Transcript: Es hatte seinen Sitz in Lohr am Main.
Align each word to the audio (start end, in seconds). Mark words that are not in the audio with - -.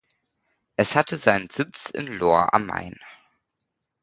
Es 0.77 0.95
hatte 0.95 1.15
seinen 1.15 1.51
Sitz 1.51 1.91
in 1.91 2.07
Lohr 2.07 2.55
am 2.55 2.65
Main. 2.65 2.97